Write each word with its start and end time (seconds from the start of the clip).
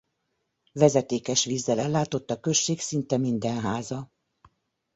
Vezetékes 0.71 1.45
vízzel 1.45 1.79
ellátott 1.79 2.31
a 2.31 2.39
község 2.39 2.79
szinte 2.79 3.17
minden 3.17 3.59
háza. 3.59 4.11